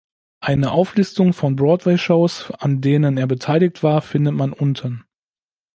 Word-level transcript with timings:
Eine 0.39 0.71
Auflistung 0.71 1.31
von 1.31 1.55
Broadway-Shows, 1.55 2.49
an 2.57 2.81
denen 2.81 3.17
er 3.17 3.27
beteiligt 3.27 3.83
war, 3.83 4.01
findet 4.01 4.33
man 4.33 4.51
unten. 4.51 5.03